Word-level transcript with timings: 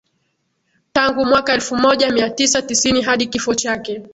tangu 0.93 1.25
mwaka 1.25 1.53
elfu 1.53 1.75
moja 1.75 2.11
mia 2.11 2.29
tisa 2.29 2.61
tisini 2.61 3.01
hadi 3.01 3.27
kifo 3.27 3.55
chake 3.55 4.03